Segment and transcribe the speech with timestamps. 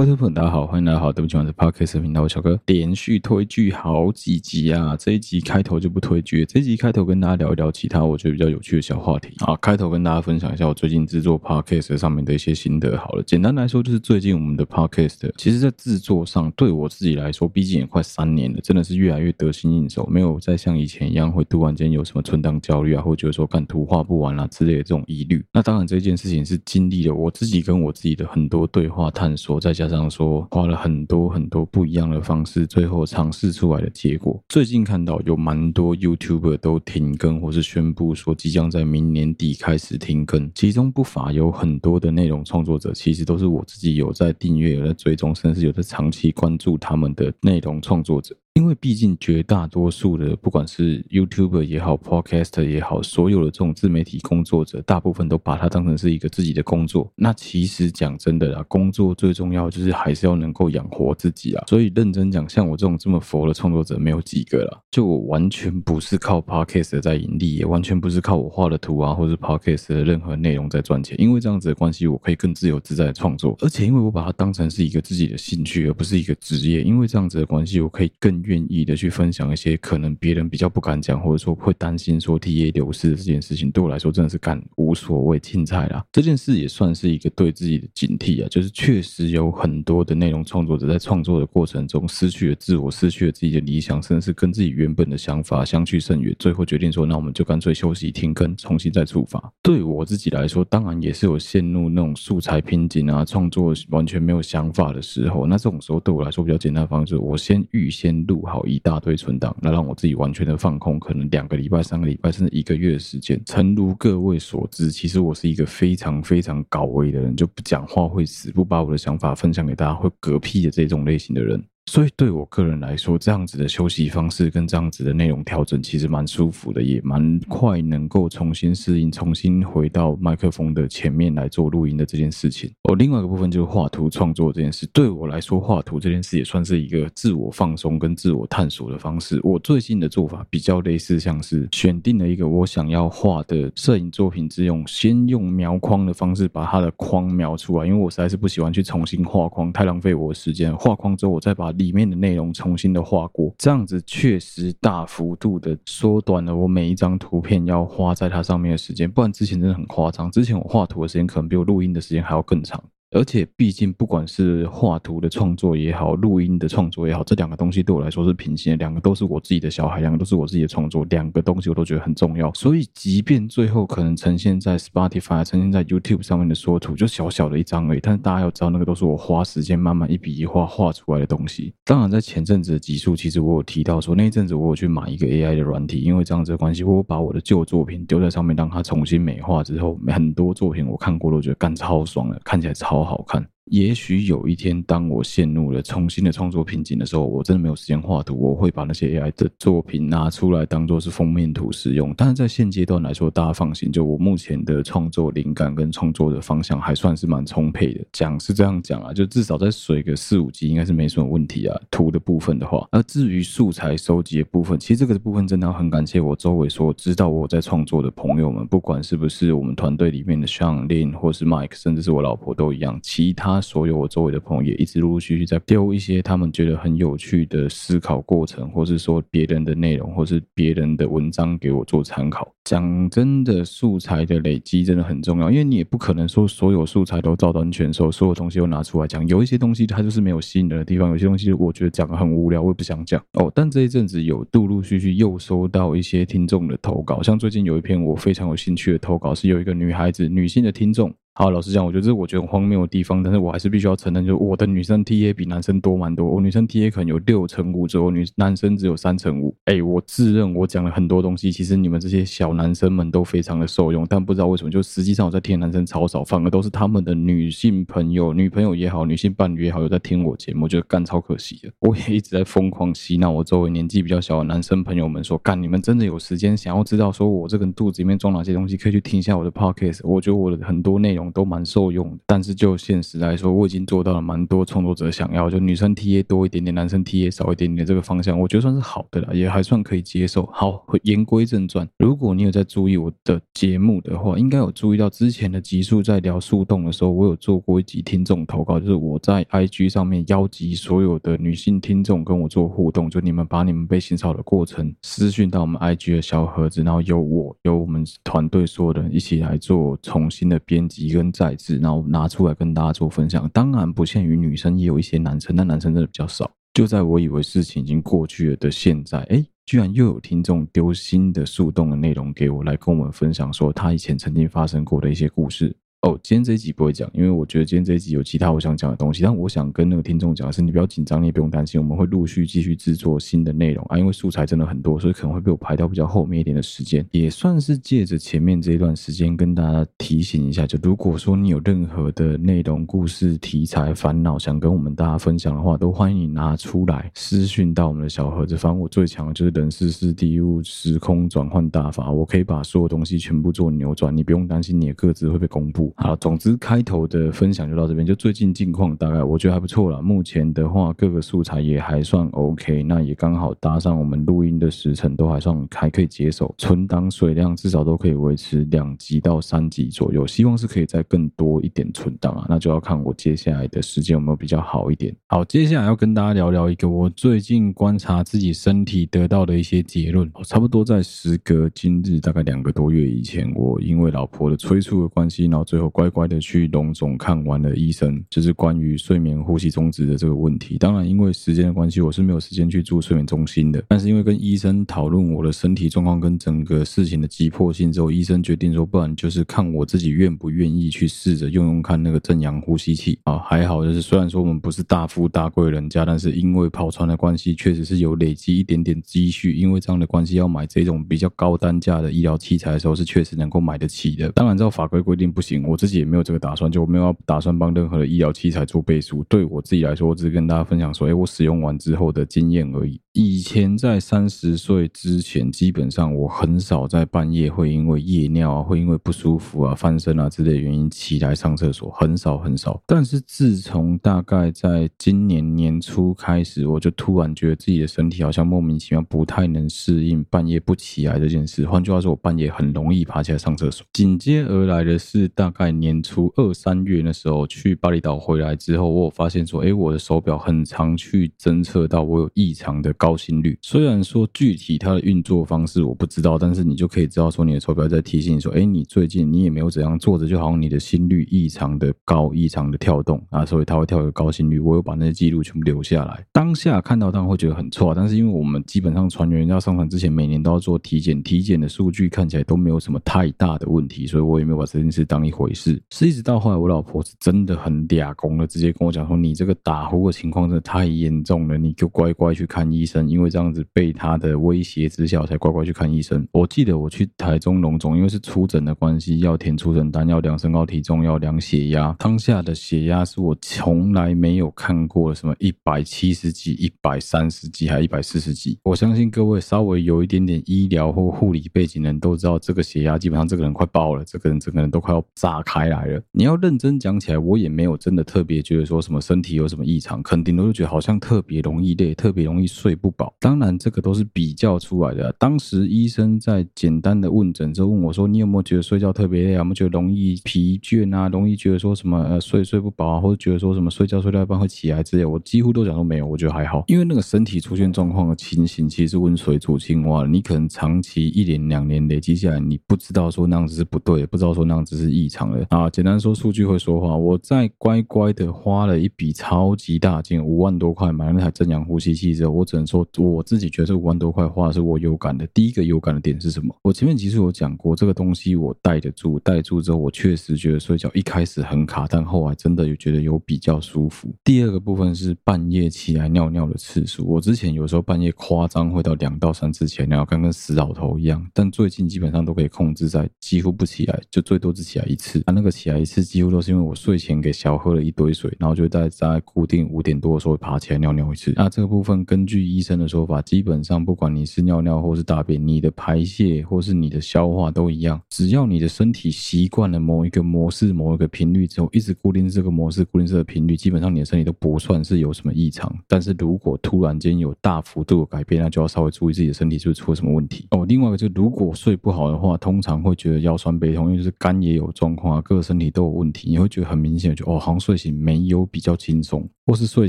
[0.00, 9.54] 各位听众朋友，大家好，欢迎来到好对不起，我是 Podcast 频道，我小哥连续推剧好几集啊，这一集开头就不推剧，这一集开头跟大家聊一聊其他我觉得比较有趣的小话题啊。
[9.56, 12.96] 开头跟大家分享一下我最近制作 Podcast 上面的一些心得。
[12.96, 25.44] 好了，简单来说就是最近我们的 Podcast 其实在制作上对我自己来说，毕竟也快三年了，真的是越来越得心应手，没有再像以前一样会突然间有什么存档焦虑啊，或觉得说干图画不完啊之类的这种疑虑。
[25.52, 30.46] 那当然这件事情是经历了我自己跟我自己的很多对话探索，再加上说。
[30.50, 34.42] 花了很多很多不一样的方式，最后尝试出来的结果。
[34.48, 48.36] 最近看到有蛮多 YouTuber 都停更，或是宣布说即将在明年底开始停更，其中不乏有很多的内容创作者，其实都是我自己有在订阅、有在追踪，甚至有在长期关注他们的内容创作者。
[48.54, 57.10] 因为毕竟绝大多数的，不管是 YouTuber 也好，Podcast 也好，所有的这种自媒体工作者，大部分都把它当成是一个自己的工作。
[57.14, 61.64] 那其实讲真的啦，工作最重要就是还是要能够养活自己啊。
[61.68, 64.80] 所以认真讲，像我这种这么佛的创作者没有几个啦。
[64.90, 71.18] 就我完全不是靠 Podcast 在盈利，也完全不是靠我画的图啊，或是 Podcast 的任何内容在赚钱。
[71.20, 76.82] 因为这样子的关系，我可以更自由自在的创作，而且因为我把它当成是一个自己的兴趣，而不是一个职业。
[76.82, 78.39] 因为这样子的关系，我可以更。
[78.44, 86.04] 愿意的去分享一些可能别人比较不敢讲，或者说会担心说 TA 流失的这件事情，对我来说真的是干无所谓青菜啦。
[86.12, 99.52] 这件事也算是一个对自己的警惕啊，就是确实有很多的内容创作者在创作的过程中失去了自我，失去了自己的理想，甚至是跟自己原本的想法相去甚远，最后决定说，那我们就干脆休息停更，重新再出发。
[99.62, 105.46] 对我自己来说，当然也是有陷入那种素材瓶颈啊，创作完全没有想法的时候。
[105.46, 108.40] 那这种时候对我来说比较简单的方式，我先预先录。
[108.46, 113.40] 好一大堆存档，那让我自己完全的放空，可能两个礼拜、三个礼拜，甚至一个月的时间。
[113.44, 121.62] 诚如各位所知，其实我是一个非常非常高危的人，就不讲话会死，不把我的想法分享给大家会嗝屁的这种类型的人。
[121.90, 132.70] 所以对我个人来说，这样子的休息方式跟这样子的内容调整，其实蛮舒服的，也蛮快能够重新适应，重新回到麦克风的前面来做录音的这件事情。
[132.84, 139.40] 哦，另外一个部分就是画图创作这件事，对我来说，画图这件事也算是一个自我放松跟自我探索的方式。
[139.42, 150.72] 我最近的做法比较类似，像是选定了一个我想要画的摄影作品之用，先用描框的方式把它的框描出来，因为我实在是不喜欢去重新画框，太浪费我的时间。
[150.76, 162.82] 画框之后，我再把里面的内容重新的画过，这样子确实大幅度的缩短了我每一张图片要花在它上面的时间，不然之前真的很夸张，之前我画图的时间可能比我录音的时间还要更长。
[163.12, 172.52] 而且，毕竟不管是画图的创作也好，录音的创作也好，这两个东西对我来说是平行的，两个都是我自己的小孩，两个都是我自己的创作，两个东西我都觉得很重要。
[172.54, 181.74] 所以，即便最后可能呈现在 Spotify、呈现在 YouTube 上面的缩图就小小的一张而已，但是大家要知道，那个都是我花时间慢慢一笔一画画出来的东西。
[181.84, 192.99] 当然，在前阵子的集数，其实我有提到说，那一阵子我有去买一个 AI 的软体，因为这样子的关系，我把我的旧作品丢在上面，让它重新美化之后，很多作品我看过都觉得干超爽的，看起来超。
[193.00, 193.59] 不好看。
[193.70, 202.12] 也许有一天，当我陷入了重新的创作瓶颈的时候，我真的没有时间画图，我会把那些 AI 的作品拿出来当做是封面图使用。
[202.16, 208.04] 但是在现阶段来说，大家放心，就我目前的创作灵感跟创作的方向还算是蛮充沛的。
[208.12, 211.80] 讲是这样讲啊，就至少在水个四五集应该是没什么问题啊。
[211.92, 223.59] 图的部分的话，而至于素材收集的部分，其实这个部分真的要很感谢我周围所知道我在创作的朋友们，不管是不是我们团队里面的项链、或是 Mike，甚至是我老婆都一样，其他。
[223.60, 232.50] 所有我周围的朋友也一直陆陆续续在丢一些他们觉得很有趣的思考过程，或是说别人的内容，或是别人的文章给我做参考。
[232.64, 239.26] 讲真的，素材的累积真的很重要，因为你也不可能说所有素材都照单全收，所有东西都拿出来讲。
[239.26, 243.50] 有一些东西它就是没有吸引人的地方，有些东西我觉得讲得很无聊，我也不想讲哦。
[243.54, 251.12] 但这一阵子有陆陆续续又收到一些听众的投稿，像最近有一篇我非常有兴趣的投稿，是有一个女孩子，女性的听众。
[251.40, 259.56] 好，老实讲，我觉得这是我觉得荒谬的地方，但是我还是必须要承认，就我的女生 TA 比男生多蛮多，我女生 TA 可能有六成五左右，女男生只有三成五。
[259.64, 271.72] 哎，我自认我讲了很多东西，其实你们这些小男生们都非常的受用，但不知道为什么，就实际上我在听男生超少，反而都是他们的女性朋友、女朋友也好，女性伴侣也好，有在听我节目，我觉得干超可惜的。
[271.80, 280.00] 我也一直在疯狂洗脑我周围年纪比较小的男生朋友们说，干你们真的有时间想要知道说我这个肚子里面装哪些东西，可以去听一下我的 podcast。
[280.04, 281.29] 我觉得我的很多内容。
[281.32, 282.18] 都蛮受用的。
[282.26, 290.46] 但是就现实来说，我已经做到了蛮多创作者想要，就女生 TA 多一点点，男生 TA 少一点点这个方向，我觉得算是好的了，也还算可以接受。
[290.52, 313.48] 好，言归正传，如果你有在注意我的节目的话，应该有注意到之前的集数在聊树洞的时候，我有做过一集听众投稿，就是我在 IG 上面邀集所有的女性听众跟我做互动，就你们把你们被性骚扰的过程私讯到我们 IG 的小盒子，然后由我由我们团队所有的人一起来做重新的编辑跟再制，然后拿出来跟大家做分享。
[313.52, 316.50] 当然不限于女生，也有一些男生，但男生真的比较少。
[316.72, 325.74] 就在我以为事情已经过去了的现在，哎，居然又有听众丢新的树洞的内容给我，来跟我们分享说他以前曾经发生过的一些故事。
[326.02, 329.22] 哦，今天这一集不会讲，因为我觉得今天这一集有其他我想讲的东西。
[329.22, 333.98] 但我想跟那个听众讲的是，你不要紧张，你也不用担心，我们会陆续继续制作新的内容啊。
[333.98, 337.06] 因为素材真的很多，所以可能会被我排到比较后面一点的时间。
[337.10, 348.56] 也算是借着前面这一段时间跟大家提醒一下，就如果说你有任何的内容、故事、题材、烦恼想跟我们大家分享的话，都欢迎你拿出来私讯到我们的小盒子。
[348.56, 355.89] 反正我最强的就是人事时地物时空转换大法，我可以把所有东西全部做扭转，你不用担心你的个资会被公布。
[355.96, 360.00] 好，总之开头的分享就到这边，就最近近况大概我觉得还不错了。
[360.02, 366.54] 目前的话，各个素材也还算 OK，那也刚好搭上我们录音的时程，都还算还可以接受。
[366.58, 375.14] 存档水量至少都可以维持两集到三集左右，希望是可以再更多一点存档啊，那就要看我接下来的时间有没有比较好一点。
[375.26, 380.30] 好，接下来要跟大家聊聊一个我最近观察自己身体得到的一些结论。
[380.44, 386.30] 差不多在时隔今日大概两个多月以前，我因为老婆的催促的关系，然后最后乖乖。
[386.30, 390.78] 的去荣总看完了医生，就是关于睡眠呼吸中止的这个问题。
[390.78, 393.82] 当然，因为时间的关系，我是没有时间去住睡眠中心的。
[393.88, 403.38] 但是因为跟医生讨论我的身体状况跟整个事情的急迫性之后，医生决定说，不然就是看我自己愿不愿意去试着用用看那个正阳呼吸器啊。
[403.38, 409.54] 还好，就是虽然说我们不是大富大贵人家，但是因为跑船的关系，确实是有累积一点点积蓄。
[409.54, 414.30] 因为这样的关系，要买这种比较高单价的医疗器材的时候，是确实能够买得起的。
[414.30, 416.10] 当然，照法规规定不行，我自己也。
[416.10, 419.24] 没有这个打算，就我没有打算帮任何的医疗器材做背书。
[419.28, 423.00] 对我自己来说，我只是跟大家分享说，哎，我使用完之后的经验而已。
[423.12, 432.82] 以前在三十岁之前，基本上我很少在半夜会因为夜尿啊，会因为不舒服啊、翻身啊之类的原因起来上厕所，很少很少。
[432.86, 441.64] 但是自从大概在今年年初开始，我就突然觉得自己的身体好像莫名其妙不太能适应半夜不起来这件事。
[441.66, 443.86] 换句话说，我半夜很容易爬起来上厕所。
[443.92, 446.00] 紧接而来的是大概在年。
[446.02, 453.58] 初二三月那时候去巴厘岛回来之后，我有发现说，哎，我的手表很常去侦测到我有异常的高心率。
[453.60, 464.58] 虽然说具体它的运作方式我不知道，但是你就可以知道说，你的手表在提醒你说，哎，你最近你也没有怎样坐着，就好像你的心率异常的高，异常的跳动啊，所以它会跳一个高心率。
[464.58, 466.24] 我有把那些记录全部留下来。
[466.32, 475.80] 当下看到当然会觉得很错，但是因为我们基本上船员要上船之前，每年都要做体检，体检的数据看起来都没有什么太大的问题，所以我也没有把这件事当一回事。
[475.90, 486.26] 是一直到后来，我老婆是真的很嗲公了，直接跟我讲说：“你这个打呼的情况真的太严重了，你就乖乖去看医生。”因为这样子被他的威胁之下，我才乖乖去看医生。
[486.32, 491.94] 我记得我去台中龙总，因为是出诊的关系，要填出诊单，要量身高体重，要量血压。
[491.98, 498.58] 当下的血压是我从来没有看过的，什么一百七十几、一百三十几，还一百四十几。
[498.62, 506.00] 我相信各位稍微有一点点医疗或护理背景的人都知道，这个血压基本上这个人快爆了，这个人整个人都快要炸开来了。
[506.12, 513.14] 你要认真讲起来，我也没有真的特别觉得说什么身体有什么异常，肯定都是觉得好像特别容易累，特别容易睡不饱。
[513.20, 515.14] 当然，这个都是比较出来的。
[515.18, 519.38] 当时医生在简单的问诊之后问我说：“你有没有觉得睡觉特别累啊？
[519.38, 521.08] 有没有觉得容易疲倦啊？
[521.08, 523.00] 容易觉得说什么呃睡睡不饱啊？
[523.00, 526.64] 或者觉得说什么睡觉睡到一半会起来之类？”我几乎都讲说没有，我觉得还好。
[526.68, 530.06] 因为那个身体出现状况的情形，其实是温水煮青蛙。
[530.06, 535.70] 你可能长期一年两年累积下来，你不知道说那样子是不对，不知道说那样子是异常啊。
[535.70, 536.40] 简单说数据。
[536.50, 545.24] 会说话，我在乖乖的花了一笔超级大金五万多块买了那台正阳呼吸器之后，我只能说我自己觉得这五万多块花的是我有感的。
[545.28, 546.52] 第一个有感的点是什么？
[546.62, 554.12] 我前面其实有讲过，这个东西我戴得住，戴住之后我确实觉得睡觉一开始很卡，但后来真的有觉得有比较舒服。
[554.24, 565.09] 第二个部分是半夜起来尿尿的次数，我之前有时候半夜夸张会到两到三次起来尿，跟跟死老头一样，但最近基本上都可以控制在几乎不起来，就最多只起来一次。
[565.10, 571.32] 次，啊，那个起来一次几乎都是因为我睡前给小喝了一堆水，然后就在在固定五点多的时候爬起来尿尿一次。
[571.36, 585.74] 那这个部分根据医生的说法，基本上不管你是尿尿或是大便，你的排泄或是你的消化都一样，只要你的身体习惯了某一个模式、某一个频率之后，一直固定这个模式、固定这个频率，基本上你的身体都不算是有什么异常。
[585.88, 590.64] 但是如果突然间有大幅度的改变，那就要稍微注意自己的身体是不是出了什么问题哦。
[590.66, 599.88] 另外一个就是，如果睡不好的话，通常会觉得腰酸背痛，因为是肝也有状况啊，各个身体都有问题，你会觉得很明显，就哦，好像睡醒没有比较轻松，或是睡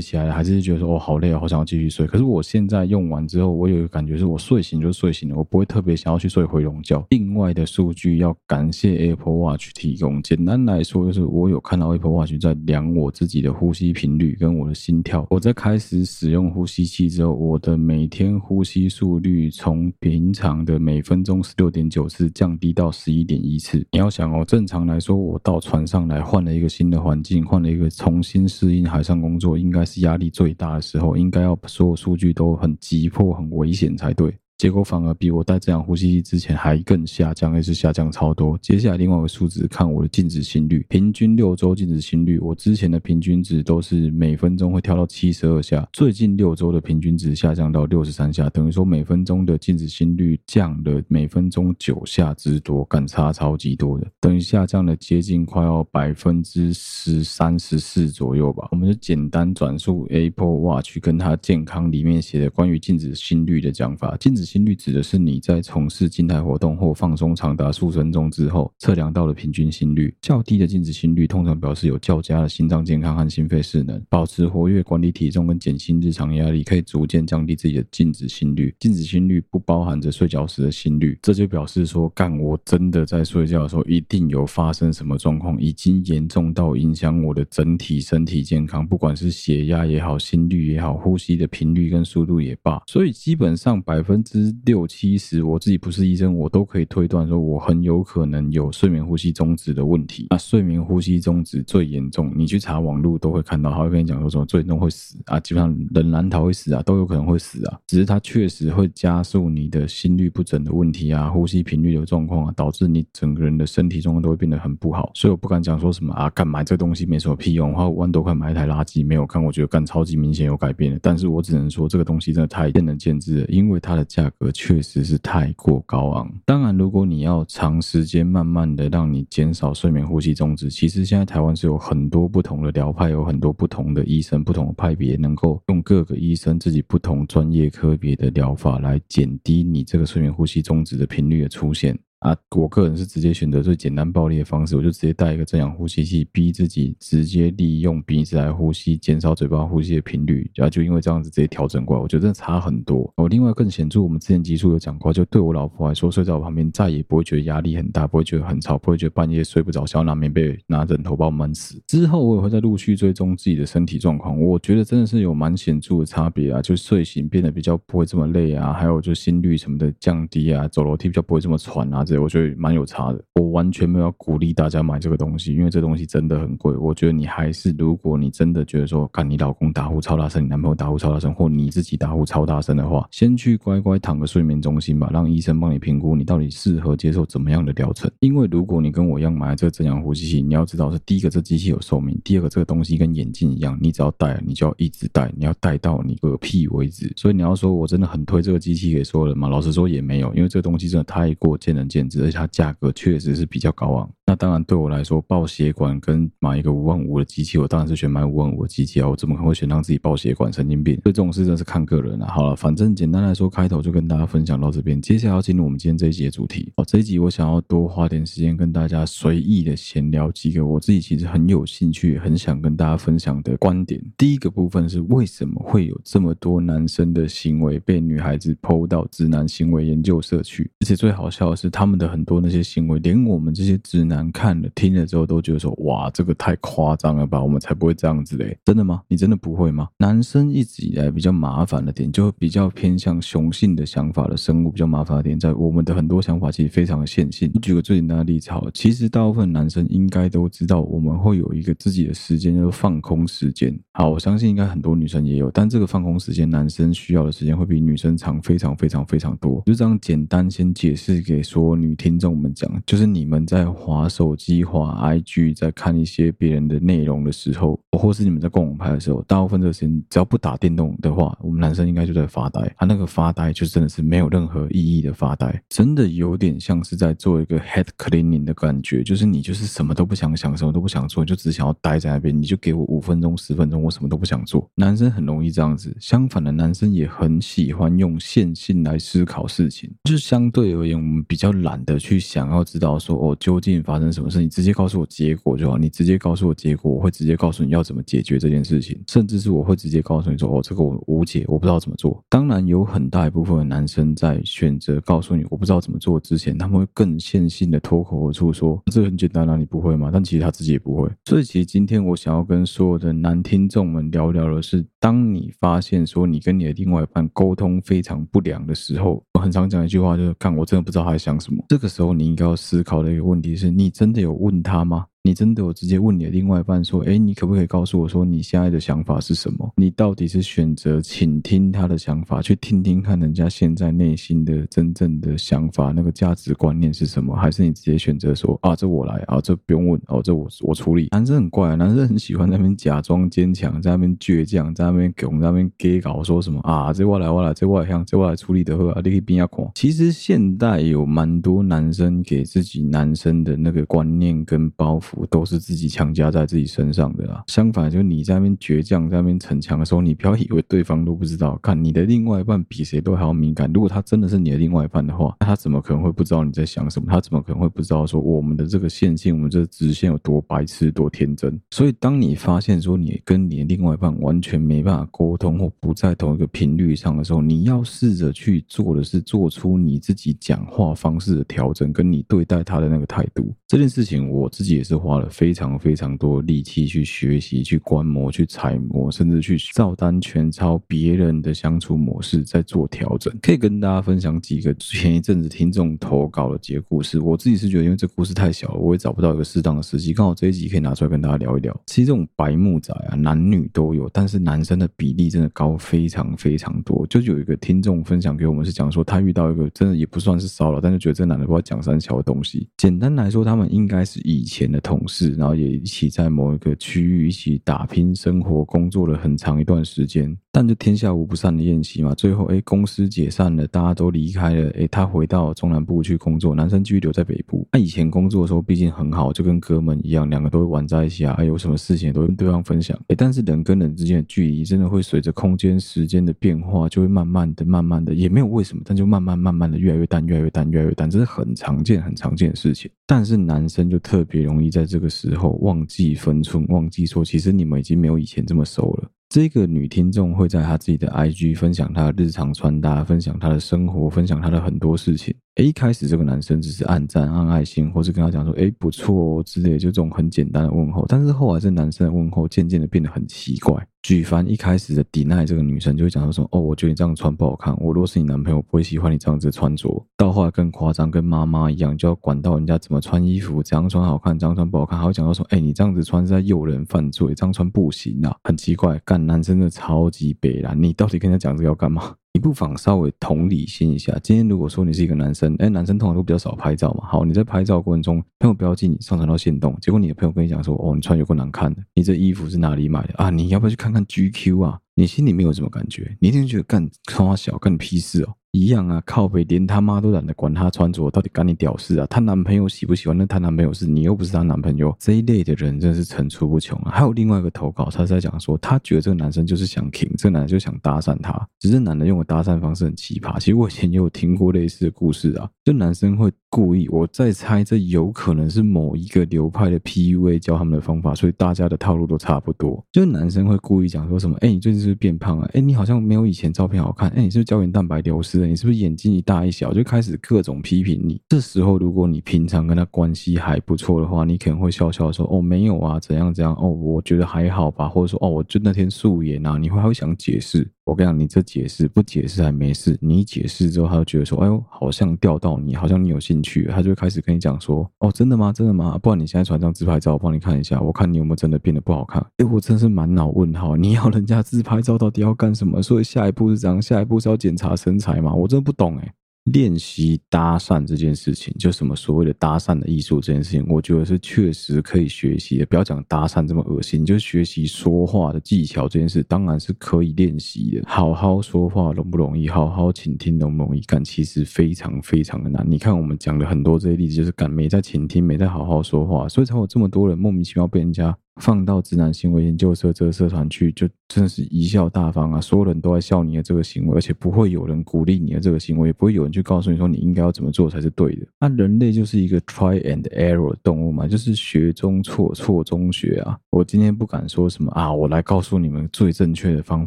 [0.00, 2.04] 起来了还是觉得说哦，好累啊，好想要继续睡。
[2.04, 7.06] 可是我现在用完之后，我有一个感觉是我睡醒就睡醒了，我不会特别想要去睡回笼觉。
[7.10, 15.24] 另外的数据要感谢 Apple Watch 提供，简单来说就是我有看到 Apple Watch 在量我自己的呼吸频率跟我的心跳。
[15.30, 23.78] 我在开始使用呼吸器之后，我的每天呼吸速率从平常的每分钟十六点九次降低到十一点一次。
[23.92, 34.34] 你要想哦，正常来说，我到船上来换了一个新的环境，换了一个重新适应海上工作，应该是压力最大的时候，应该要所有数据都很急迫、很危险才对。
[34.62, 38.56] 结果反而比我戴这样呼吸机之前还更下降，也是下降超多。
[38.58, 58.68] 接下来另外一个数值，看我的静止心率，平均六周静止心率，我之前的平均值都是每分钟会跳到七十二下，最近六周的平均值下降到六十三下，等于说每分钟的静止心率降了每分钟九下之多，感差超级多的，等于下降了接近快要百分之十三十四左右吧。
[58.70, 64.51] 我们就简单转述 Apple Watch 跟它健康里面写的关于静止心率的讲法，静止。
[64.52, 70.14] 心率指的是你在从事静态活动或放松长达数分钟之后测量到的平均心率。
[70.20, 73.98] 较低的静止心率通常表示有较佳的心脏健康和心肺势能。
[74.10, 78.74] 保持活跃、管理体重跟减轻日常压力，可以逐渐降低自己的静止心率。
[78.78, 92.82] 静止心率不包含着睡觉时的心率，这就表示说，干我真的在睡觉的时候一定有发生什么状况，已经严重到影响我的整体身体健康，不管是血压也好、心率也好、呼吸的频率跟速度也罢。
[92.86, 100.26] 所以基本上百分之六七十，我自己不是医生，我都可以推断说，我很有可能有睡眠呼吸中止的问题。
[100.30, 107.78] 那睡眠呼吸中止最严重，你去查网络都会看到，他会跟你讲说什么最严重会死啊，基本上人难逃会死啊，都有可能会死啊。
[107.86, 115.10] 只是它确实会加速你的心率不整的问题啊，呼吸频率的状况啊，导致你整个人的身体状况都会变得很不好。
[115.14, 120.98] 所以我不敢讲说什么啊，干买这东西没什么屁用，花五万多块买一台垃圾没有看，我觉得干超级明显有改变的。
[121.02, 124.21] 但是我只能说这个东西真的太见仁见智了，因为它的价。
[124.22, 126.32] 价格确实是太过高昂。
[126.44, 141.98] 当然，如果你要长时间慢慢的让你减少睡眠呼吸中止，其实现在台湾是有很多不同的疗派，有很多不同的医生、不同的派别，能够用各个医生自己不同专业科别的疗法来减低你这个睡眠呼吸中止的频率的出现。
[142.22, 150.48] 啊，我个人是直接选择最简单暴力的方式，我就直接带一个正氧呼吸器，逼自己直接利用鼻子来呼吸，减少嘴巴呼吸的频率。
[150.54, 153.12] 然后就因为这样子直接调整过来，我觉得真的差很多。
[153.16, 161.82] 我另外更显著，我们之前集数有讲过，就对我老婆来说，睡在我旁边再也不会觉得压力很大，不会觉得很吵，不会觉得半夜睡不着，想要拿棉被、拿枕头把我闷死。
[161.88, 172.82] 之后我也会再陆续追踪自己的身体状况，我觉得真的是有蛮显著的差别啊，就睡醒变得比较不会这么累啊，还有就心率什么的降低啊，走楼梯比较不会这么喘啊，我觉得蛮有。
[172.84, 176.76] 差的，我完全没有鼓励大家买这个东西，因为这东西真的很贵。
[176.76, 188.10] 我觉得你还是，如果你真的觉得说，看你老公打呼超大声，你男朋友打呼超大声，或你自己打呼超大声的话，先去乖乖躺个睡眠中心吧，让医生帮你评估你到底适合接受怎么样的疗程。
[188.20, 197.10] 因为如果你跟我一样买这个正氧呼吸器，你要知道是第一个，这机器有寿命；第二个，这个东西跟眼镜一样，你只要戴，你就要一直戴，你要戴到你嗝屁为止。
[197.16, 199.48] 所以你要说我真的很推这个机器给所有人吗？
[199.48, 204.10] 老实说也没有，因为这个东西真的太过见仁见而且它价格确实是比较高昂。
[204.32, 209.06] 那当然，对我来说，爆血管跟买一个五万五的机器，我当然是选买五万五的机器啊！
[209.06, 210.50] 我怎么可能会选让自己爆血管？
[210.50, 210.94] 神经病！
[211.02, 212.28] 所以这种事真是看个人啊。
[212.28, 214.98] 好了，反正简单来说，开头就跟大家分享到这边。
[215.02, 216.84] 接下来要进入我们今天这一集的主题哦。
[216.88, 224.02] 这一集我想要多花点时间跟大家随意的闲聊几个我自己其实很有兴趣、很想跟大家分享的观点。
[224.16, 230.70] 第一个部分是为什么会有这么多男生的行为被女孩子 PO 到直男行为研究社去？
[230.80, 234.21] 而且最好笑的是，他们的很多那些行为，连我们这些直男。
[234.30, 238.56] 看了听了之后都觉得说，哇，这个太夸张了吧，我们才不会这样子嘞。
[238.64, 239.02] 真的吗？
[239.08, 239.88] 你真的不会吗？
[239.98, 247.50] 男生一直以来比较麻烦的点，就比较偏向雄性的想法的生物，比较麻烦的点，在我们的很多想法其实非常的线性。
[247.54, 253.74] 你举个最简单的例子，好，其实大部分男生应该都知道，我们会有一个自己的时间，叫做放空时间。
[253.92, 259.62] 好，我相信应该很多女生也有，但这个放空时间，男生需要的时间会比女生长非常非常非常多。
[259.64, 264.02] 就这样简单先解释给所有女听众们讲，就是你们在滑。
[264.12, 272.72] 手机、滑 IG，在看一些别人的内容的时候，或是你们在逛网拍的时候，大部分这个时间只要不打电动的话，我们男生应该就在发呆。
[272.76, 284.68] 他、那个发呆就真的是没有任何意义的发呆，真的有点像是在做一个 head cleaning 的感觉，就是你就是什么都不想想，什么都不想做，就只想要待在那边，你就给我五分钟、十分钟，我什么都不想做。
[284.74, 302.24] 男生很容易这样子，相反的，男生也很喜欢用线性来思考事情，就相对而言，我们比较懒得去想要知道说哦，究竟发生什么事，你直接告诉我结果就好，你直接告诉我结果，我会直接告诉你要怎么解决这件事情，甚至是我会直接告诉你说哦，这个我无解，我不知道怎么做。
[302.30, 310.08] 当然，有很大一部分的男生在选择告诉你我不知道怎么做之前，他们会更线性的脱口而出说这很简单啊，你不会吗？
[310.10, 311.10] 但其实他自己也不会。
[311.26, 321.62] 所以，其实今天我想要跟所有的男听众们聊聊的是，当你发现说你跟你的另外一半沟通非常不良的时候，很常讲一句话，就是看我真的不知道他在想什么。
[321.68, 325.04] 这个时候，你应该要思考的一个问题是你真的有问他吗？
[325.24, 329.72] 你真的我直接问你的另外一半说：“哎，你可不可以告诉我说你现在的想法是什么？
[329.76, 337.36] 你到底是选择倾听他的想法，去听听看人家现在内心的真正的想法，那个价值观念是什么？
[337.36, 349.64] 还是你直接选择说啊，这我来啊，这不用问哦，这我我处理。”男生很怪啊，男生很喜欢在那边假装坚强，在那边倔强，在那边给我们在那边给搞说什么啊，这我来我来，这我来像这我来处理的话啊，你可以边要看。
[349.76, 355.11] 其实现代有蛮多男生给自己男生的那个观念跟包袱。
[355.30, 357.44] 都是自己强加在自己身上的啦。
[357.46, 361.58] 相反，就你在那边倔强，在那边逞强的时候，你不要以为对方都不知道。
[361.62, 363.70] 看你的另外一半比谁都还要敏感。
[363.72, 367.06] 如果他真的是你的另外一半的话，那他怎么可能会不知道你在想什么？
[367.10, 371.60] 他怎么可能会不知道说我们的这个线性，我们这个直线有多白痴、多天真？
[371.70, 383.52] 所以，当你发现说你跟你的另外一半完全没办法沟通，或不在同一个频率上的时候，你要试着去做的是做出你自己讲话方式的调整，跟你对待他的那个态度。
[383.66, 385.28] 这件事情，我自己也是花了。
[385.28, 393.34] 非常非常多力气去学习、去观摩、去揣摩，甚至去照单全抄别人的相处模式，在做调整。
[393.42, 397.18] 可以跟大家分享几个前一阵子听众投稿的几个故事。
[397.18, 400.12] 我自己是觉得，因为这故事太小了，我也找不到一个适当的时机。
[400.12, 401.74] 刚好这一集可以拿出来跟大家聊一聊。
[401.86, 407.06] 其实这种白目仔啊，男女都有，但是男生的比例真的高非常非常多。
[407.08, 412.68] 就有一个听众分享给我们，是讲说他遇到一个真的也不算是骚扰，但是觉得这男的不知道讲三桥的东西。
[412.76, 415.32] 简单来说，他们应该是以前的同同事。
[415.34, 422.14] 然后也一起在某一个区域一起打拼、生活、工作了很长一段时间，但就天下无不散的宴席嘛。
[422.14, 424.70] 最后，哎，公司解散了，大家都离开了。
[424.78, 427.66] 哎，他回到中南部去工作，男生继续留在北部。
[427.70, 431.34] 他以前工作的时候，毕竟很好，就跟哥们一样，两个都会玩在一起啊。
[431.38, 432.98] 哎，有什么事情都跟对方分享。
[433.08, 442.90] 哎，但是人跟人之间的距离，真的会随着空间、时间的变化，就会慢慢的、慢慢的，也没有为什么，但就慢慢、慢慢的越来越淡、越来越淡、越来越淡，这是很常见、很常见的事情。
[443.06, 445.08] 但是男生就特别容易在这个。
[445.12, 449.10] 时候忘记分寸，忘记说，其实你们已经没有以前这么熟了。
[449.32, 455.34] 这个女听众会在她自己的 IG 分享她的日常穿搭，分享她的生活，分享她的很多事情。
[455.56, 461.04] 诶，一开始这个男生只是按赞、按爱心，或是跟他讲说“诶，不错哦”之类，就这种很简单的问候。
[461.06, 463.86] 但是后来这男生的问候渐渐的变得很奇怪。
[464.02, 482.14] 举凡一开始的抵赖，这个女生就会讲说说：“哦，我觉得你这样穿不好看，我如果是你男朋友，不会喜欢你这样子的穿着。”到后来更夸张，跟妈妈一样，就要管到人家怎么穿衣服，怎样穿好看，怎样穿不好看，还会讲到说：“诶，你这样子穿是在诱人犯罪，这样穿不行啊！”很奇怪，干男生的超级北烂，你到底跟他讲这个要干嘛？
[482.34, 484.18] 你不妨稍微同理心一下。
[484.22, 487.06] 今天如果说你是一个男生，哎，男生通常都比较少拍照嘛。
[487.06, 493.28] 好，你在拍照过程中，朋友标记你上传到线动，结果你的朋友跟你讲说，哦，你穿有够难看的，你这衣服是哪里买的啊？
[493.28, 494.80] 你要不要去看看 GQ 啊？
[494.94, 496.16] 你心里面有什么感觉？
[496.20, 498.34] 你一定觉得干看我小，干屁事哦。
[498.50, 502.06] 一样啊，靠北，连他妈都懒得管他穿着到底干你屌事啊！
[502.10, 503.16] 她男朋友喜不喜欢？
[503.16, 506.90] 那她男朋友是你又不是她男朋友，这一类的人真的是层出不穷啊！
[506.92, 513.38] 还有另外一个投稿，他是在讲说，他觉得这个男生就是想挺，这个男的就想搭讪他，只是男的用的搭讪方式很奇葩。
[513.38, 522.84] 其实我以前也有听过类似的故事啊，就男生会故意，我在猜这有可能是某一个流派的 PUA 教他们的方法，所以大家的套路都差不多。
[522.92, 525.48] 就男生会故意讲说什么，哎，你最近是不是变胖了？
[525.54, 528.46] 哎，你好像没有以前照片好看，哎，你是不是胶原蛋白流失了？
[528.46, 529.72] 你是不是眼睛一大一小？
[529.72, 531.20] 就开始各种批评你。
[531.28, 536.54] 这时候，如果你平常跟他关系还不错的话，你可能会笑笑说：“哦，没有啊，怎样怎样？
[536.60, 540.68] 哦，我觉得还好吧。”或者说：“哦，我就那天素颜啊。”你会还会想解释。
[540.84, 548.52] 我跟你讲，你这解释不解释还没事，你解释之后，他就觉得说：“哎呦，好像钓到你，好像你有兴趣。”他就会开始跟你讲说：“哦，真的吗？
[548.52, 548.98] 真的吗？
[549.00, 553.76] 不然你现在传张自拍照，我帮你看一下，我看你有没有真的变得不好看。”哎，我真是满脑问号。
[553.76, 555.80] 你要人家自拍照到底要干什么？
[555.80, 556.82] 所以下一步是怎样？
[556.82, 558.34] 下一步是要检查身材吗？
[558.34, 559.14] 我真的不懂哎。
[559.44, 565.66] 练习搭讪这件事情，就什么所谓的搭讪的艺术这件事情，我觉得是确实可以学习的。
[565.66, 570.82] 不要讲搭讪这么恶心，就学习说话的技巧这件事，当然是可以练习的。
[570.86, 572.48] 好好说话容不容易？
[572.48, 573.80] 好好倾听容不容易？
[573.80, 575.66] 干，其实非常非常的难。
[575.68, 581.16] 你看我们讲了很多这些例子，就是干没在倾听，没在好好说话，所以才有这么多人莫名其妙被人家。
[581.40, 585.40] 放到直男行为研究社这个社团去，就真的是贻笑大方啊！
[585.40, 591.26] 所有人都在笑你的这个行为，而且不会有人鼓励你的这个行为，也不会有人去告诉你说你应该要怎么做才是对的。
[591.40, 596.38] 那人类就是一个 try and error 动物嘛，就是学中错，错中学啊！
[596.50, 599.86] 我今天不敢说什么啊，我来告诉你们最正确的方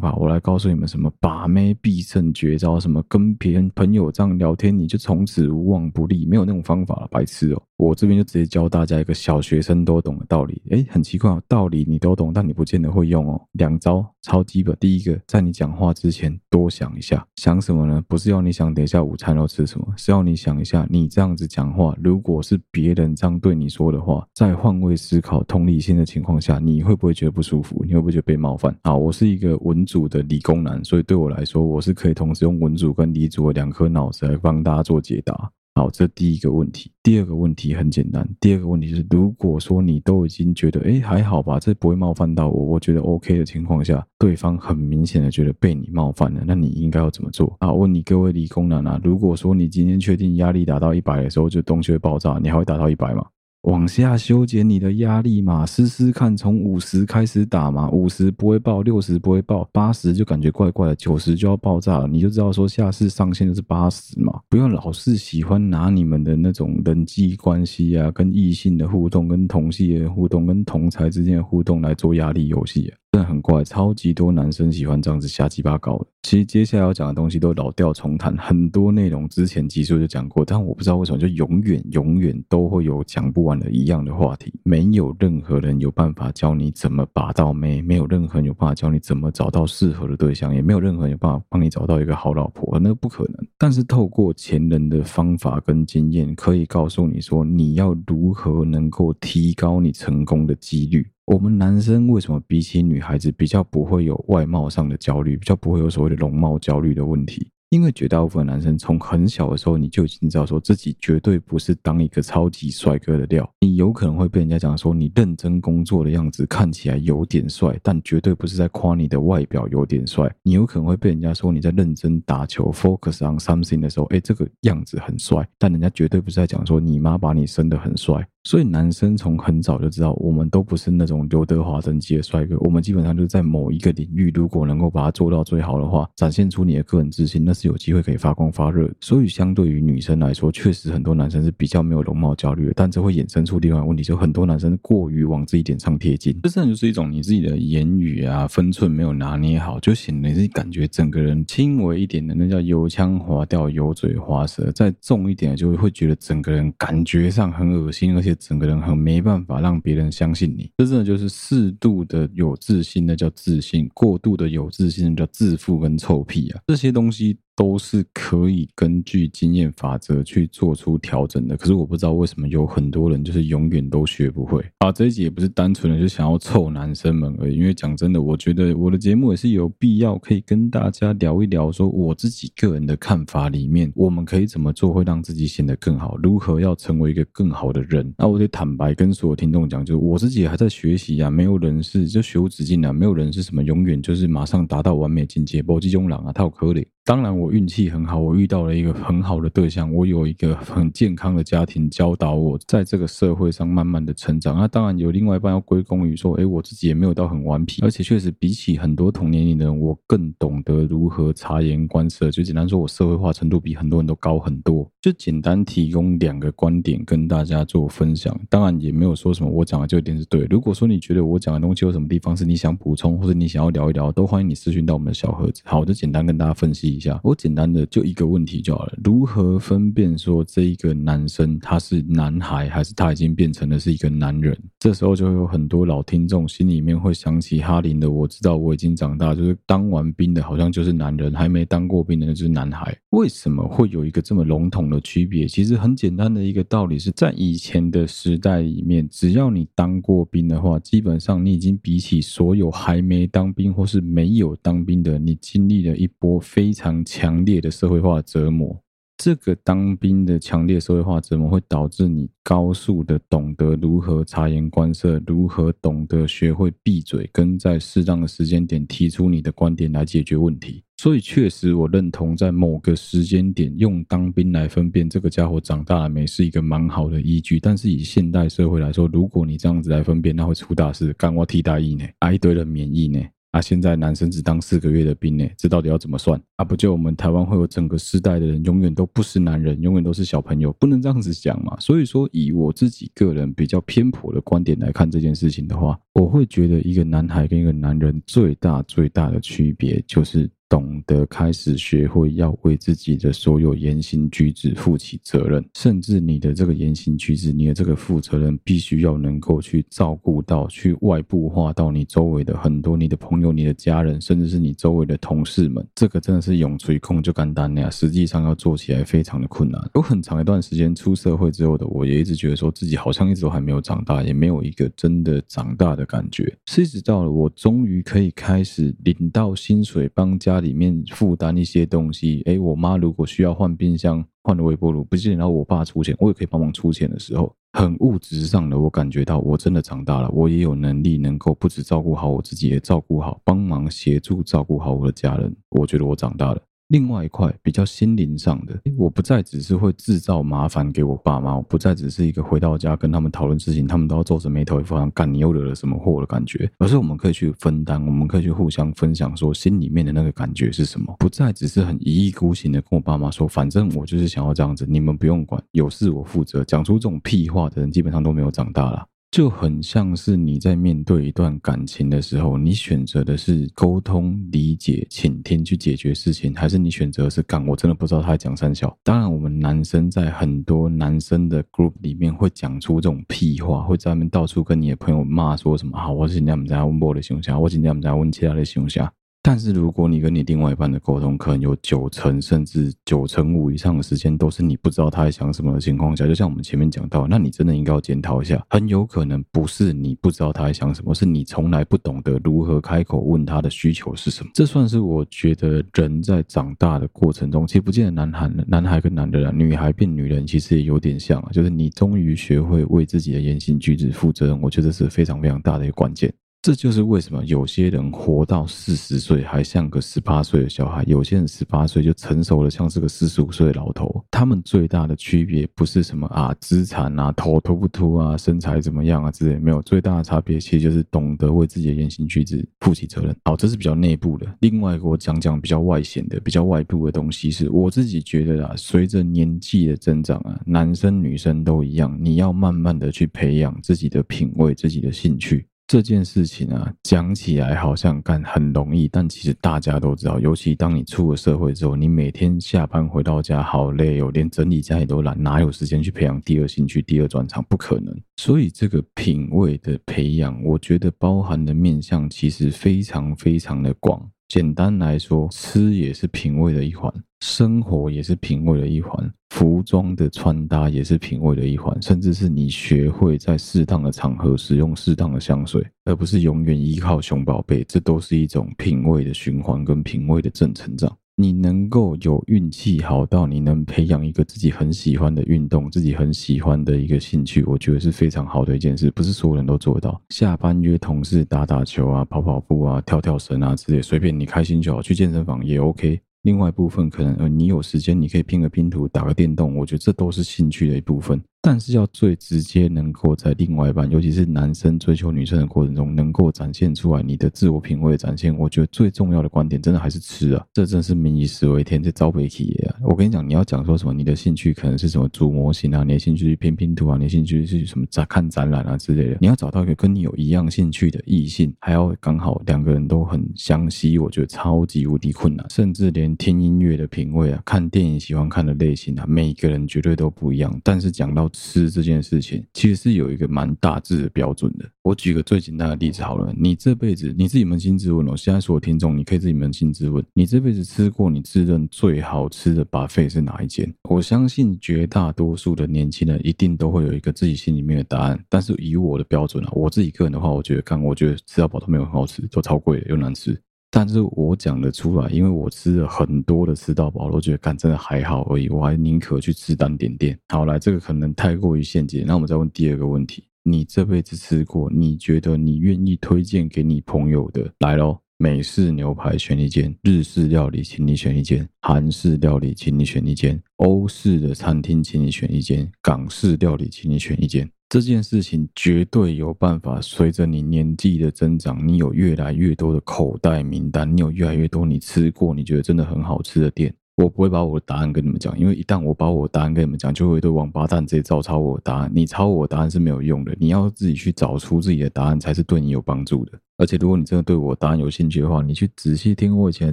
[0.00, 7.62] 法，我来告诉你们什么把妹必胜绝招，什么跟别人朋友这样聊天你就从此无往不利，没有那种方法了，白痴哦！
[7.76, 13.40] 我这边就直接教大家一个小学生都懂的道理，诶，很奇怪哦，道理你都懂，但你不见得会用哦。
[13.52, 18.02] 两招超基本，第一个，在你讲话之前多想一下，想什么呢？
[18.08, 27.84] 不是要你想等一下午餐要吃什么，是要你想一下，你这样子讲话，如果是别人这样对你说的话，在换位思考、同理心的情况下，你会不会觉得不舒服？
[27.86, 28.76] 你会不会觉得被冒犯？
[28.82, 35.52] 好，我是一个文组的理工男，所以对我来说，我是可以同时用文组跟理组的两颗脑子来帮大家做解答。
[35.76, 36.90] 好，这第一个问题。
[37.02, 38.26] 第二个问题很简单。
[38.40, 47.54] 第二个问题是，如果说你都已经觉得，哎，还好吧，这不会冒犯到我，我觉得 OK 的情况下，对方很明显的觉得被你冒犯了，那你应该要怎么做？
[47.60, 53.26] 啊，问你各位理工男啊，如果说你今天确定压力达到一百的时候，就东西会爆炸，你还会达到一百吗？
[53.66, 72.92] 往下修剪你的压力嘛，试试看，从五十开始打嘛，五十不会爆，六十不会爆，八十就感觉怪怪的，九十就要爆炸了，你就知道说下次上限就是八十嘛，不要老是喜欢拿你们的那种人际关系啊，跟异性的互动，跟同系的互动，跟同才之间的互动来做压力游戏。
[73.16, 76.06] 真的很怪，超级多男生喜欢这样子瞎鸡巴搞的。
[76.22, 84.52] 其实接下来要讲的东西都老调重弹，很多内容之前集数就讲过，但我不知道为什么就永远永远都会有讲不完的一样的话题。
[84.64, 93.46] 没有任何人有办法教你怎么把到妹，没有任何人有办法教你怎么找到适合的对象，也没有任何人有办法帮你找到一个好老婆，那不可能。
[93.56, 101.08] 但是透过前人的方法跟经验，可以告诉你说，你要如何能够提高你成功的几率。
[101.26, 107.50] 我们男生为什么比起女孩子比较不会有外貌上的焦虑，比较不会有所谓的容貌焦虑的问题？
[107.70, 113.52] 因为绝大部分男生从很小的时候，你就已经知道说自己绝对不是当一个超级帅哥的料。
[113.60, 120.32] 你有可能会被人家讲说你认真工作的样子看起来有点帅，但绝对不是在夸你的外表有点帅。
[120.44, 128.24] 你有可能会被人家说你在认真打球，focus on something 的时候，哎，这个样子很帅，但人家绝对不是在讲说你妈把你生得很帅。
[128.46, 138.88] 所以男生从很早就知道，我们都不是那种刘德华等级的帅哥，我们基本上就是在某一个领域，如果能够把它做到最好的话，展现出你的个人自信，那是有机会可以发光发热。
[139.00, 158.35] 所以相对于女生来说，确实很多男生是比较没有容貌焦虑的，但这会衍生出另外问题，就很多男生过于往自己脸上贴金，这真的就是一种你自己的言语啊分寸没有拿捏好，就显得你自己感觉整个人轻微一点的那叫油腔滑调、油嘴滑舌，再重一点就会觉得整个人感觉上很恶心，而且。
[158.38, 167.38] 整个人很没办法让别人相信你，这真的就是适度的有自信，那叫自信；过度的有自信，那叫自负跟臭屁啊，这些东西。
[167.56, 174.92] 都是可以根据经验法则去做出调整的，可是我不知道为什么有很多人就是永远都学不会啊！
[174.92, 188.14] 这一集也不是单纯的就想要臭男生们而已，因为讲真的，我觉得我的节目也是有必要可以跟大家聊一聊，说我自己个人的看法里面，我们可以怎么做会让自己显得更好，如何要成为一个更好的人。
[188.18, 196.84] 那我得坦白跟所有听众讲，就是我自己还在学习啊，没有人是就学无止境啊，没有人是什么永远就是马上达到完美境界，搏击中狼啊，他有可能。
[197.06, 204.58] 当然，我运气很好，我遇到了一个很好的对象，我有一个很健康的家庭，教导我在这个社会上慢慢的成长。
[204.58, 212.28] 那当然有另外一半要归功于说，哎，我自己也没有到很顽皮，而且确实比起很多同年龄的人，我更懂得如何察言观色。
[212.28, 214.90] 就简单说，我社会化程度比很多人都高很多。
[215.00, 218.36] 就简单提供两个观点跟大家做分享。
[218.50, 220.44] 当然也没有说什么我讲的就一定是对。
[220.50, 225.62] 如果说你觉得我讲的东西有什么地方是你想补充，或者你想要聊一聊，都欢迎你私讯到我们的小盒子。
[225.64, 226.95] 好，我就简单跟大家分析。
[226.96, 228.98] 一下，我简单的就一个问题就好了。
[229.04, 234.58] 如何分辨说这一个男生他是男孩，还是他已经变成了是一个男人？
[234.86, 238.08] 这时候就会有很多老听众心里面会想起哈林的。
[238.08, 242.96] 我知道我已经长大，就是当完兵的好像就是男人，还没当过兵的就是男孩。
[243.10, 245.48] 为什么会有一个这么笼统的区别？
[245.48, 256.76] 其实很简单的一个道理是在以前的时代里面，只要你当过兵的话，基本上你已经比起所有还没当兵或是没有当兵的，你经历了一波非常。
[256.76, 258.78] 非常强烈的社会化折磨。
[259.18, 270.82] 这个当兵的强烈社会化怎么会导致你高速的懂得如何察言观色，如何懂得学会闭嘴，跟在适当的时间点提出你的观点来解决问题。
[270.98, 277.58] 所以确实，我认同在某个时间点用当兵来分辨这个家伙长大了没，是一个蛮好的依据。
[277.58, 283.20] 但是以现代社会来说，如果你这样子来分辨，那会出大事，干我替代役呢，啊一堆人免疫呢。
[283.56, 283.62] 那！
[283.62, 286.40] 现在男生只当四个月的兵呢，这到底要怎么算？
[286.56, 291.76] 啊，不就我们台湾会有整个世代的人永远都不是男人，永远都是小朋友，不能这样子讲嘛。
[291.80, 300.48] 所以说，以我自己个人比较偏颇的观点来看这件事情的话，我会觉得一个男孩跟一个男人最大最大的区别就是。
[300.68, 315.86] 懂得开始学会要为自己的所有言行举止负起责任，甚至你的这个言行举止，你的这个负责任，必须要能够去照顾到，去外部化到你周围的很多你的朋友、你的家人，甚至是你周围的同事们。
[315.94, 319.80] 这个真的是永垂控就干单了呀，实际上要做起来非常的困难。
[319.94, 326.52] 有很长一段时间出社会之后的我，也一直觉得说自己好像一直都还没有长大，也没有一个真的长大的感觉。
[326.66, 330.55] 是一直到了我终于可以开始领到薪水，帮家。
[330.60, 346.62] 里面负担一些东西，哎，我妈如果需要换冰箱、换微波炉，不是然后我爸出钱，我也可以帮忙出钱的时候，很物质上的，我感觉到我真的长大了，我也有能力能够不止照顾好我自己，也照顾好、帮忙协助照顾好我的家人，我觉得我长大了。
[346.88, 356.70] 另外一块比较心灵上的，我不再只是会制造麻烦给我爸妈，我不再只是一个回到家跟他们讨论事情，他们都要皱着眉头，一副像干你又惹了什么祸的感觉。
[356.78, 366.62] 而是我们可以去分担，我们可以去互相分享，说心里面的那个感觉是什么，不再只是很一意孤行的跟我爸妈说，反正我就是想要这样子，你们不用管，有事我负责。
[366.62, 369.04] 讲出这种屁话的人，基本上都没有长大了。
[369.36, 377.62] 就很像是你在面对一段感情的时候，你选择的是沟通、理解、倾听去解决事情，还是你选择是干？
[377.66, 378.96] 我真的不知道他在讲三小。
[379.02, 389.12] 当然，我们男生在很多男生的 group 里面会讲出这种屁话，会在外面到处跟你的朋友骂说什么啊，我今天不在温波的熊虾，我今天不在问其他的熊虾。
[389.48, 404.50] 但是如果你跟你另外一半的沟通，可能有九成甚至九成五以上的时间都是你不知道他在想什么的情况下，就像我们前面讲到，那你真的应该要检讨一下，很有可能不是你不知道他在想什么，是你从来不懂得如何开口问他的需求是什么。
[404.52, 416.34] 这算是我觉得人在长大的过程中，其实不见得男孩男孩跟男人啊，女孩变女人其实也有点像啊，就是你终于学会为自己的言行举止负责任，我觉得是非常非常大的一个关键。
[416.62, 424.24] 这就是为什么有些人活到四十岁还像个十八岁的小孩，有些人十八岁就成熟了，像是个四十五岁的老头。
[424.32, 433.36] 他们最大的区别不是什么啊资产啊头秃不秃啊身材怎么样啊之类，没有，最大的差别其实就是懂得为自己的言行举止负起责任。
[433.44, 434.46] 好，这是比较内部的。
[434.58, 445.64] 另外一个我讲讲比较外显的、比较外部的东西，是我自己觉得啊，随着年纪的增长啊，男生女生都一样，你要慢慢的去培养自己的品味、自己的兴趣。
[445.86, 457.64] 这件事情啊，讲起来好像干很容易，但其实大家都知道，尤其当你出了社会之后，你每天下班回到家好累哦，连整理家里都懒，哪有时间去培养第二兴趣、第二专长？
[457.68, 458.12] 不可能。
[458.36, 464.28] 所以这个品味的培养，我觉得包含的面向其实非常非常的广。
[464.48, 481.16] 简单来说，吃也是品味的一环，生活也是品味的一环，服装的穿搭也是品味的一环，甚至是你学会在适当的场合使用适当的香水，而不是永远依靠熊宝贝，这都是一种品味的循环跟品味的正成长。
[481.38, 490.18] 你能够有运气好到你能培养一个自己很喜欢的运动，自己很喜欢的一个兴趣，我觉得是非常好的一件事，不是所有人都做到。
[490.30, 496.18] 下班约同事打打球啊，跑跑步啊，跳跳绳啊之类，随便你开心就好，去健身房也 OK。
[496.40, 501.38] 另外一部分可能呃，你有时间你可以拼个拼图，打个电动，我觉得这都是兴趣的一部分。
[501.66, 510.64] 但是要最直接能够在另外一半，尤其是男生追求女生的过程中，能够展现出来你的自我品味展现，我觉得最重要的观点，真的还是吃啊！
[510.72, 512.94] 这真是民以食为天，这招牌企业啊！
[513.02, 530.80] 我跟你讲，你要讲说什么，你的兴趣可能是什么组模型啊，你的兴趣是拼拼图啊，你的兴趣是什么展看展览啊之类的，你要找到一个跟你有一样兴趣的异性，还要刚好两个人都很相吸，我觉得超级无敌困难，甚至连听音乐的品味啊，看电影喜欢看的类型啊，每一个人绝对都不一样。
[530.84, 534.84] 但是讲到吃这件事情，其实是有一个蛮大致的标准的。
[535.02, 543.90] 我举个最简单的例子好了，你这辈子你自己扪心自问哦，现在所有听众，你可以自己扪心自问，你这辈子吃过你自认最好吃的 buffet 是哪一间？
[544.10, 548.38] 我相信绝大多数的年轻人一定都会有一个自己心里面的答案。
[548.50, 553.58] 但是以我的标准啊，我自己个人的话，我觉得，看，我觉得吃到饱都没有很好吃，都超贵的又难吃。
[553.96, 560.38] 但是我讲得出来，因为我吃了很多的吃到饱，我觉得干真的还好而已，我还宁可去吃单点店。
[560.48, 568.18] 好，来，这个可能太过于陷阱，那我们再问第二个问题：你这辈子吃过，你觉得你愿意推荐给你朋友的，来喽。
[568.36, 577.66] 美式牛排选一间，日式料理请你选一间，韩式料理请你选一间，欧式的餐厅请你选一间，港式料理请你选一间。
[577.88, 586.92] 这件事情绝对有办法，随着你年纪的增长，你有越来越多的口袋名单，你有越来越多你吃过你觉得真的很好吃的店。
[587.14, 592.10] 我不会把我的答案跟你们讲，因为一旦我把我的答案跟你们讲，就会有王八蛋直接照抄我的答案。
[592.12, 596.52] 你抄我的答案是没有用的，你要自己去找出自己的答案才是对你有帮助的。
[596.76, 599.92] 而且如果你真的对我的答案有兴趣的话，你去仔细听我以前的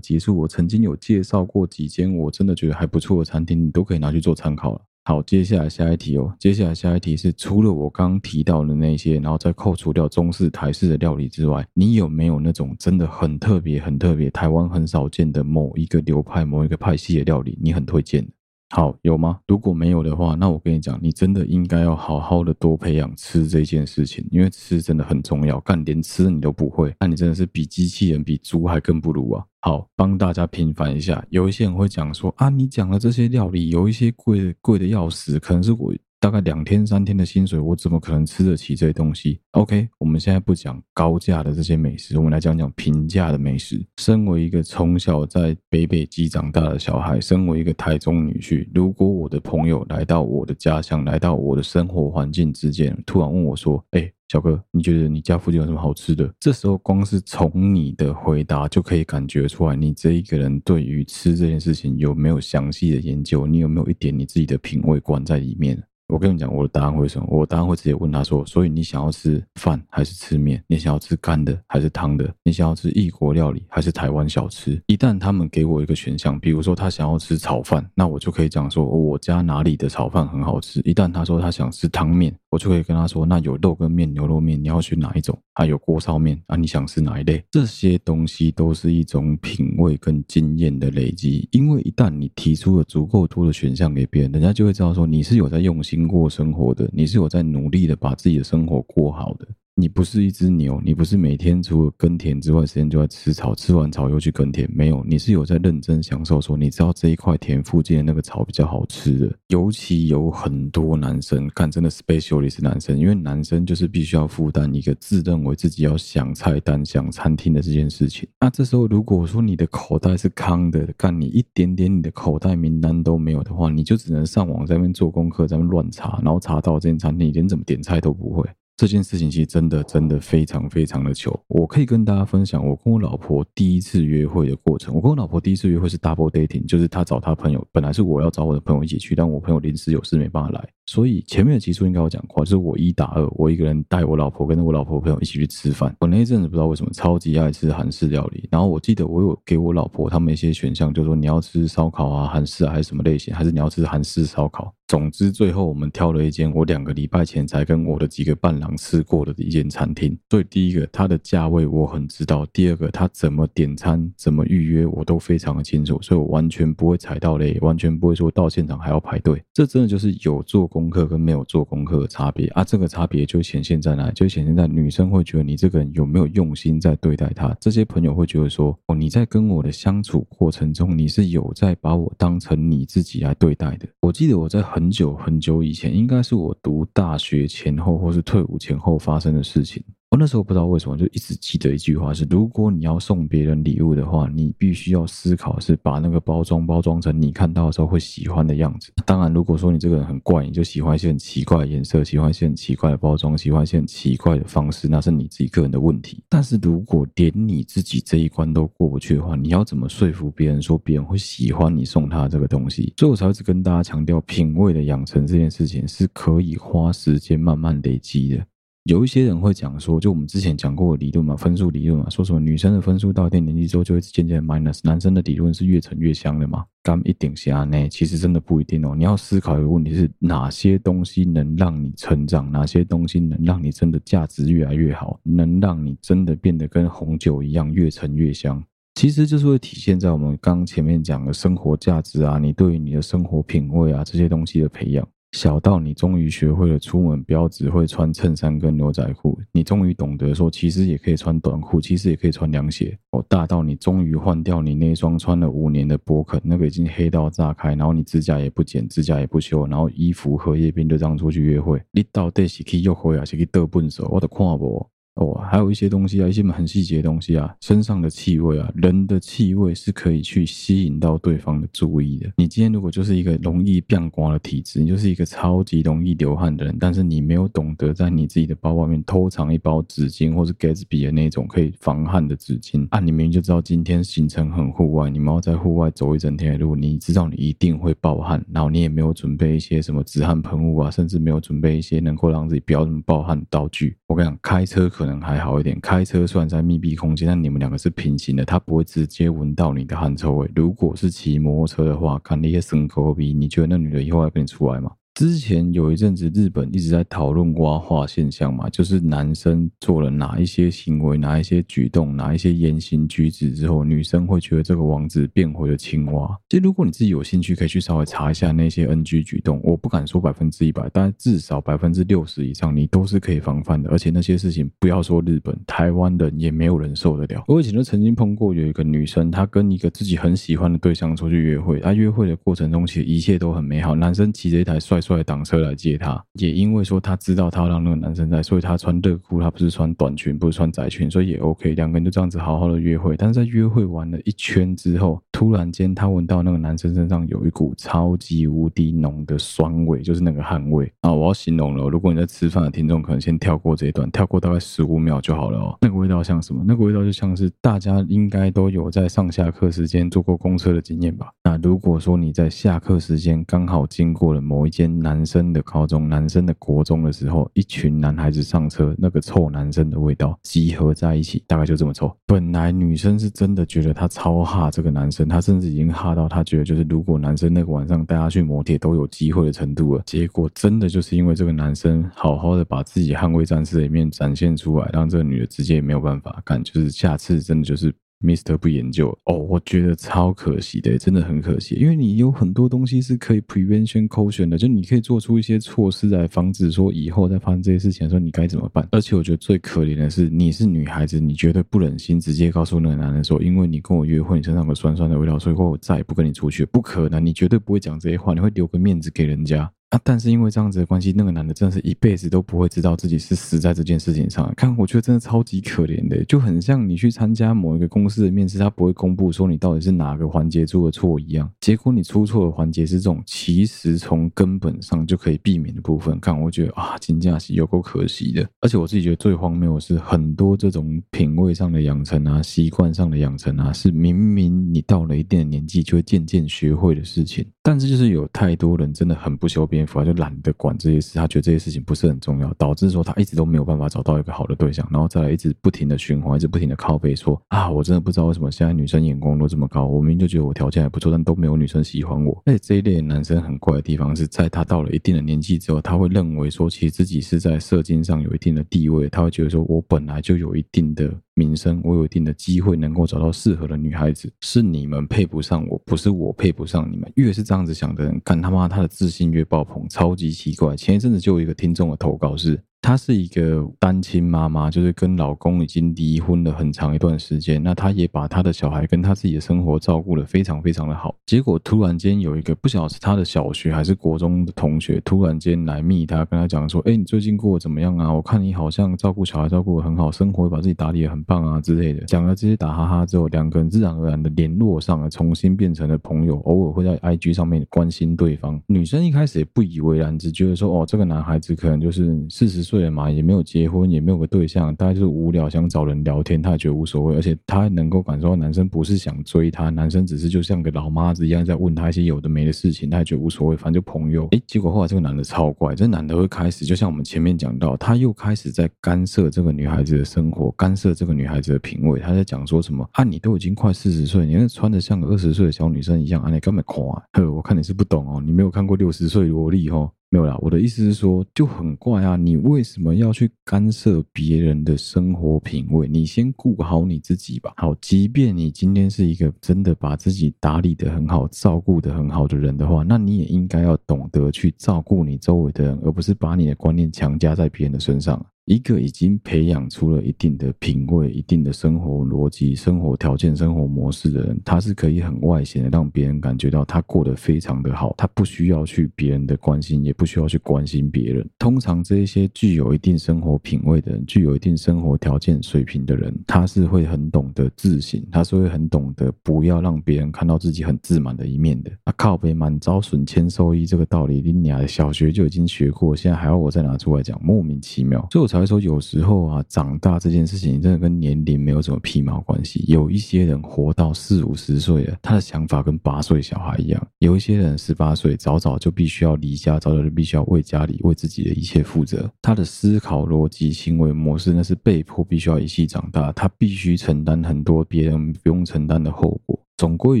[0.00, 4.80] 集数，我曾经有介绍过几间我真的觉得还不错的餐厅，你都可以拿去做参考了。
[5.04, 6.32] 好，接下来下一题哦。
[6.38, 18.24] 接下来下一题是，除了我刚提到的那些，然后再扣除掉中式、台式的料理之外，你有没有那种真的很特别、很特别、台湾很少见的某一个流派、某一个派系的料理，你很推荐？
[18.70, 19.40] 好，有吗？
[19.48, 25.58] 如果没有的话，那我跟你讲，你真的应该要好好的多培养吃这件事情，因为吃真的很重要。
[25.60, 29.44] 干，连吃你都不会，那你真的是比机器人、比猪还更不如啊！
[29.62, 35.92] 好，帮大家平反一下，有一些人会讲说啊，你讲的这些料理有一些贵贵的要死，可能是我。
[36.22, 43.84] 大概两天三天的薪水，我怎么可能吃得起这些东西？OK，我们现在不讲高价的这些美食，我们来讲讲平价的美食。
[43.96, 63.44] 身为一个从小在北北基长大的小孩，身为一个台中女婿，如果我的朋友来到我的家乡，来到我的生活环境之间，突然问我说：“哎，小哥，你觉得你家附近有什么好吃的？”这时候，光是从你的回答就可以感觉出来，你这一个人对于吃这件事情有没有详细的研究？
[63.44, 65.82] 你有没有一点你自己的品味观在里面？
[66.12, 67.26] 我跟你讲，我的答案会什么？
[67.30, 70.62] 我的答案会直接问他说：“所以你想要吃饭还是吃面？
[70.66, 72.30] 你想要吃干的还是汤的？
[72.44, 85.38] 你想要吃异国料理还是台湾小吃？”一旦他们给我一个选项，比如说他想要吃炒饭，那我就可以讲说：“我家哪里的炒饭很好吃。”一旦他说他想吃汤面，我就可以跟他说：“那有肉跟面、牛肉面，你要选哪一种？
[85.54, 96.01] 还有锅烧面啊，你想吃哪一类？”这些东西都是一种品味跟经验的累积，因为一旦你提出了足够多的选项给别人，人家就会知道说你是有在用心。
[96.06, 99.46] 过生活的，你是有在努力的把自己的生活过好的。
[99.82, 104.70] 你不是一只牛，你不是每天除了耕田之外，时间就在吃草，吃完草又去耕田。
[104.72, 106.40] 没有，你是有在认真享受。
[106.40, 109.36] 说你知道这一块田附近的那个草比较好吃的。
[109.48, 118.28] 尤其有很多男生，看真的 specially 是男生，因为男生就是必须要负担一个自认为自己要想菜单、想餐厅的这件事情。
[118.40, 128.48] 那这时候如果说你的口袋是空的，干你一点点你的口袋名单都没有的话，你就只能上网在那边做功课，在那边乱查，然后查到这间餐厅，连怎么点菜都不会。
[128.76, 131.38] 这件事情其实真的真的非常非常的糗。
[131.48, 134.94] 我可以跟大家分享我跟我老婆第一次约会的过程。
[134.94, 140.68] 我跟我老婆第一次约会是 double dating，就是她找她朋友，本来是我要找我的朋友一起去，但我朋友临时有事没办法来。
[140.86, 145.94] 所以前面的集数应该有讲过，就是我一打二，我一个人带我老婆跟我老婆朋友一起去吃饭。
[146.00, 154.74] 我那一阵子不知道为什么超级爱吃韩式料理，然后我记得我有给我老婆他们一些选项，就是说你要吃烧烤啊、韩式啊还是什么类型，还是你要吃韩式烧烤。
[154.88, 160.14] 总之，最后我们挑了一间我两个礼拜前才跟我的几个伴郎吃过的一间餐厅。
[160.28, 169.42] 所以第一个，它的价位我很知道；第二个，它怎么点餐、怎么预约，我都非常的清楚，所以我完全不会踩到雷，完全不会说到现场还要排队。
[169.54, 172.64] 这真的就是有做功课跟没有做功课的差别啊！
[172.64, 174.10] 这个差别就显现在哪？
[174.10, 177.56] 就显现在女生会觉得你这个人有没有用心在对待她。
[177.60, 183.86] 这些朋友会觉得说：哦，你在跟我的相处过程中，你是有在把我当成你自己来对待的。
[184.00, 184.62] 我记得我在。
[184.72, 189.84] 很久很久以前，应该是我读大学前后，或是退伍前后发生的事情。
[190.12, 198.92] 我那时候不知道为什么，就一直记得一句话是：如果你要送别人礼物的话，你必须要思考是把那个包装包装成你看到的时候会喜欢的样子。
[199.06, 206.22] 当然，如果说你这个人很怪，你就喜欢一些很奇怪的颜色，喜欢一些很奇怪的包装，喜欢一些很奇怪的方式，那是你自己个人的问题。
[206.28, 212.92] 但是如果连你自己这一关都过不去的话，你要怎么说服别人说别人会喜欢你送他这个东西？
[212.98, 218.44] 所以我才一直跟大家强调，品味的养成这件事情是可以花时间慢慢累积的。
[218.84, 226.64] 有一些人会讲说，就我们之前讲过的理论嘛，分数理论嘛，说什么女生的分数到一定年纪之后就会渐渐 minus，男生的理论是越沉越香的嘛？
[226.82, 227.88] 干一顶下呢？
[227.88, 228.92] 其实真的不一定哦。
[228.96, 238.60] 你要思考一个问题是哪些东西能让你成长，哪些东西能让你真的价值越来越好，能让你真的变得跟红酒一样越沉越香。
[238.96, 245.08] 其实就是会体现在我们刚前面讲的生活价值啊，你对于你的生活品味啊这些东西的培养。
[245.32, 252.96] 小到你终于学会了出门不要只会穿衬衫跟牛仔裤，你终于懂得说其实也可以穿短裤，其实也可以穿凉鞋。
[253.12, 264.06] 哦，大到你终于换掉你那双穿了五年的勃肯，那个已经黑到炸开，然后你指甲也不剪，指甲也不修，然后衣服荷叶边就这样出去约会，你到底是去约会还是去得笨手？
[264.12, 264.86] 我都看不。
[265.16, 272.32] 哦，还有一些东西啊，一些很细节的东西啊，身上的气味啊，人的气味是可以去吸引到对方的注意的。
[272.36, 293.94] 你今天如果就是一个容易变光的体质，你就是一个超级容易流汗的人，但是你没有懂得在你自己的包外面偷藏一包纸巾，或是 Gatsby 的那种可以防汗的纸巾啊，你明明就知道今天行程很户外，你们要在户外走一整天的路，你知道你一定会爆汗，然后你也没有准备一些什么止汗喷雾啊，甚至没有准备一些能够让自己不要那么爆汗的道具。
[294.06, 295.76] 我跟你讲，开车可可能还好一点。
[295.80, 300.48] 开车虽然在密闭空间，但你们两个是平行的，他不会直接闻到你的汗臭味。
[300.54, 304.92] 如果是骑摩托车的话，看那些牲口鼻，你觉得那女的以后还跟你出来吗？
[305.14, 316.34] 之前有一阵子，日本一直在讨论蛙化现象嘛，就是男生做了哪一些行为、哪一些举动、哪一些言行举止之后，女生会觉得这个王子变回了青蛙。
[316.48, 319.60] 其实，如果你自己有兴趣，可以去稍微查一下那些 NG 举动。
[319.62, 323.90] 我不敢说百分之一百，但至少百分之六十以上，你都是可以防范的。
[323.90, 327.44] 而且那些事情，不要说日本、台湾人也没有人受得了。
[327.48, 333.94] 我以前就曾经碰过有一个女生，她跟一个自己很喜欢的对象出去约会，她约会的过程中，其实一切都很美好。
[333.94, 335.01] 男生骑着一台帅。
[335.02, 341.74] 出来挡车来接她，也因为说他知道他要让那个男生在，所以他穿热裤，他不是穿短裙，不是穿窄裙，所以也 OK。
[341.74, 351.12] 两个人就这样子好好的约会，但是在约会完了一圈之后，突然间他闻到那个男生身上有一股超级无敌浓的酸味，就是那个汗味啊！
[351.12, 355.76] 我要形容了，如果你在吃饭的听众可能先跳过这一段，跳过大概十五秒就好了哦。
[355.80, 356.62] 那个味道像什么？
[356.66, 361.30] 那个味道就像是大家应该都有在上下课时间坐过公车的经验吧？
[361.42, 364.91] 那如果说你在下课时间刚好经过了某一间。
[365.00, 372.14] 男生的高中，男生的国中的时候，一群男孩子上车，那个臭男生的味道集合在一起，大概就这么臭。
[372.26, 380.02] 本来女生是真的觉得他超哈这个男生，他甚至已经哈到他觉得就是如果男生那个晚上带他去摩铁都有机会的程度了。
[380.06, 387.92] 结果真的就是因为这个男生好好的把自己捍卫战士的一面展现出来，让这个女的直接也没有办法干，就是下次真的就是。
[388.22, 398.86] Mister 不研究哦，我觉得超可惜的，真的很可惜，因为你有很多东西是可以 prevention caution 的，就你可以做出一些措施来防止说以后再发生这些事情的时候你该怎么办。
[398.92, 409.70] 而且我觉得最可怜的是，你是女孩子，你绝对不忍心直接告诉那个男人说，因为你跟我约会，你身上有酸酸的味道，所以说我再也不跟你出去，不可能，你绝对不会讲这些话，你会留个面子给人家。
[409.92, 410.00] 啊！
[410.02, 414.50] 但是因为这样子的关系，那个男的真的是一辈子都不会知道自己是死在这件事情上。
[414.56, 421.50] 看，我觉得真的超级可怜的，就很像你去参加某一个公司的面试，他不会公布说你到底是哪个环节出了错一样。
[421.60, 426.18] 结果你出错的环节是这种，其实从根本上就可以避免的部分。
[426.20, 428.48] 看，我觉得啊，真的是有够可惜的。
[428.60, 439.81] 而且我自己觉得最荒谬的是，很多这种品味上的养成啊，习惯上的养成啊，是明明你到了一定的年纪就会渐渐学会的事情，但是就是有太多人真的很不修边。
[439.86, 452.42] 就懒得管这些事，他觉得这些事情不是很重要，导致说他一直都没有办法找到一个好的对象，然后再来一直不停的循环，一直不停的靠背说啊，我真的不知道为什么现在女生眼光都这么高，我明明就觉得我条件还不错，但都没有女生喜欢我。
[452.46, 461.12] 而且这一类男生很怪的地方是在他到了一定的年纪之后，他会认为说，其实自己是在射精上有一定的地位，他会觉得说我本来就有一定的。
[461.44, 467.10] 名声，我有一定的机会能够找到适合的女孩子，是你们配不上我，不是我配不上你们。
[467.16, 470.76] 越是这样子想的人，干他妈他的自信越爆棚，超级奇怪。
[470.76, 472.62] 前一阵子就有一个听众的投稿是。
[472.82, 477.62] 她是一个单亲妈妈，就是跟老公已经离婚了很长一段时间。
[477.62, 481.14] 那她也把她的小孩跟她自己的生活照顾得非常非常的好。
[481.24, 488.12] 结果突然间有一个不晓得是她的小学还是国中的同学，突然间来密她，跟她讲说：“哎，你最近过得怎么样啊？
[488.12, 498.60] 我看你好像照顾小孩照顾得很好，生活把自己打理得很棒啊之类的。”讲了这些打哈哈之后，两个人自然而然的联络上了，重新变成了朋友，偶尔会在 IG 上面关心对方。
[498.66, 514.26] 女生一开始也不以为然，只觉得说：“哦，这个男孩子可能就是四十岁岁。”嘛，也没有结婚，也没有个对象，大概就是无聊，想找人聊天，他也觉得无所谓，而且他能够感受到男生不是想追他，男生只是就像个老妈子一样在问他一些有的没的事情，他也觉得无所谓，反正就朋友。
[514.32, 523.04] 诶，结果后来这个男的超怪，这男的会开始，就像我们前面讲到，他又开始在干涉这个女孩子的生活，干涉这个女孩子的品味，他在讲说什么啊？
[523.04, 526.30] 你都已经快四十岁，你那穿的像个二十岁的小女生一样啊？
[526.30, 529.90] 你根本夸，呵，我看你是不懂哦，你没有看过六十岁萝莉哦。
[530.12, 535.88] 没有啦，我的意思是说，就很怪啊，你为什么要去干涉别人的生活品味？
[535.88, 537.54] 你先顾好你自己吧。
[537.56, 548.22] 好，即便你今天是一个真的把自己打理得很好、照顾得很好的人的话，那你也应该要懂得去照顾你周围的人，而不是把你的观念强加在别人的身上。
[548.46, 561.24] 一个已经培养出了一定的品味、一定的生活逻辑、生活条件、生活模式的人，他是可以很外显的让别人感觉到他过得非常的好，他不需要去别人的关心，也不需要去关心别人。
[561.38, 571.70] 通常这一些具有一定生活品味的人，具有一定生活条件水平的人，他是会很懂得自省，他是会很懂得不要让别人看到自己很自满的一面的。
[571.84, 578.04] 啊，靠北满招损，谦受益这个道理，你俩小学就已经学过，现在还要我再拿出来讲，莫名其妙。
[578.10, 582.64] 所以才会说，有时候啊，长大这件事情真的跟年龄没有什么屁毛关系。
[582.66, 592.10] 有一些人活到四五十岁了，他的想法跟八岁小孩一样；有一些人十八岁，早早就必须要离家，早早就必须要为家里、为自己的一切负责。
[592.22, 596.10] 他的思考逻辑、行为模式，那是被迫必须要一起长大。
[596.12, 599.38] 他必须承担很多别人不用承担的后果。
[599.62, 600.00] 总归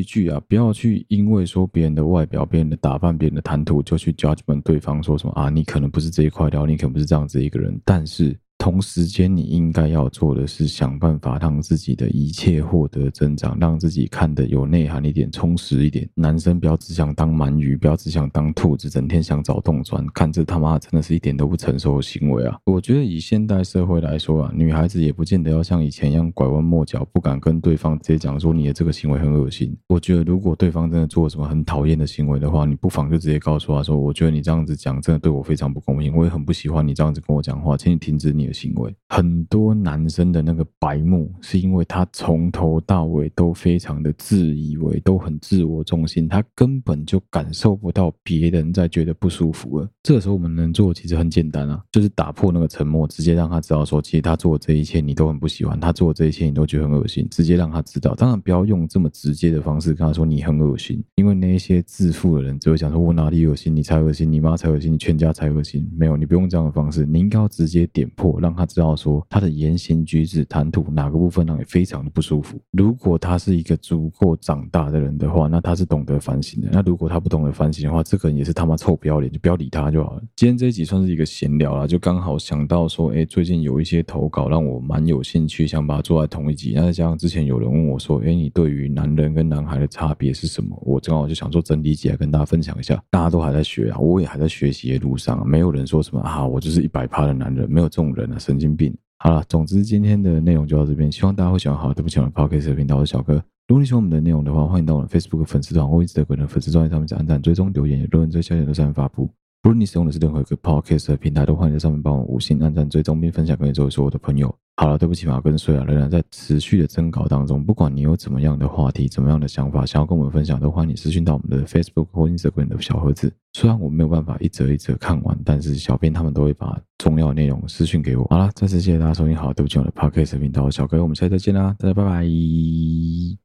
[0.00, 7.80] 一句啊，不要去因为说别人的外表、别人的打扮、别人的谈吐，就去 judgment 对方说什么啊，你可能不是这一块料，你可能不是这样子一个人。
[7.84, 8.36] 但是。
[8.62, 16.08] 同时间，你应该要做的是想办法让自己的一切获得增长，让自己看得有内涵一点、充实一点。
[16.14, 22.56] 男生不要只想当鳗鱼，不要只想当兔子，整天想找洞钻，看这他妈真的是一点都不成熟的行为啊！
[22.64, 29.76] 我觉得以现代社会来说啊，女孩子也不见得要像以前一样拐弯抹角，不敢跟对方直接讲说你的这个行为很恶心。
[29.88, 49.88] 我觉得如果对方真的做什么很讨厌的行为的话，你不妨就直接告诉他说：“我觉得你这样子讲真的对我非常不公平，我也很不喜欢你这样子跟我讲话，请你停止你的行为。”很多男生的那个白目，是因为他从头到尾都非常的自以为，都很自我中心，他根本就感受不到别人在觉得不舒服了。
[50.02, 58.14] 这时候我们能做的其实很简单啊， 就是打破那个沉默，直接让他知道说，其实他做的这一切你都很不喜欢，他做的这一切你都觉得很恶心，直接让他知道。
[58.14, 65.86] 当然不要用这么直接的方式跟他说你很恶心，因为那一些自负的人只会想说，我哪里恶心，你才恶心，你妈才恶心，你全家才恶心。
[65.96, 69.24] 没有，你不用这样的方式，你应该要直接点破，让他知道说。
[69.30, 72.60] 他的言行举止、谈吐哪个部分让你非常的不舒服？
[72.72, 76.68] 如果他是一个足够长大的人的话，那他是懂得反省的。
[76.72, 80.22] 那如果他不懂得反省的话，这个人也是他妈臭不要脸，就不要理他就好了。
[80.36, 86.72] 今天这一集算是一个闲聊啦，就刚好想到说，哎，最近有一些投稿让我蛮有兴趣，想把它做在同一集。
[86.74, 90.76] 那再加上之前有人问我说，哎，你对于男人跟男孩的差别是什么？
[90.84, 93.02] 我正好就想做整理起来跟大家分享一下。
[93.10, 98.96] 大家都还在学啊，我也还在学习的路上，没有人说什么啊，我就是一百趴的男人，没有这种人啊，神经病。
[99.18, 101.78] 好了，总之今天的内容就到这边，希望大家会喜欢。
[101.78, 103.34] 好，对不起，我的 Podcast 频道我是小哥。
[103.68, 109.30] 如果你喜欢我们的内容的话，欢迎到我的 Facebook 粉丝团或 Instagram 粉丝专页上面去按赞、追踪、留言，也论这消息都上面发布。
[109.62, 114.52] 不论你使用的是任何一个 Podcast 的平台，都欢迎在上面帮我五星按赞、追踪并分享给你周围所有的朋友。
[114.76, 117.64] 好了，对不起嘛，跟睡啊，仍然在持续的征稿当中。
[117.64, 123.32] 不管你有怎么样的话题、怎么样的想法，想要跟我们分享，都欢迎你私讯到我们的 Facebook 或 Instagram 的小盒子。
[123.52, 128.26] 虽然我没有办法一则一则看完，但是小编他们都会把重要的内容私讯给我。
[128.30, 129.36] 好了，再次谢谢大家收听。
[129.36, 133.41] 好，对不起，我的 Podcast 频道小哥，我们下次再见啦，大家拜拜。